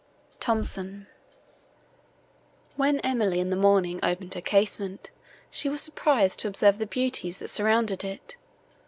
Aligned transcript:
THOMSON 0.39 1.05
When 2.75 2.99
Emily, 3.01 3.39
in 3.39 3.51
the 3.51 3.55
morning, 3.55 3.99
opened 4.01 4.33
her 4.33 4.41
casement, 4.41 5.11
she 5.51 5.69
was 5.69 5.79
surprised 5.83 6.39
to 6.39 6.47
observe 6.47 6.79
the 6.79 6.87
beauties, 6.87 7.37
that 7.37 7.49
surrounded 7.49 8.03
it. 8.03 8.35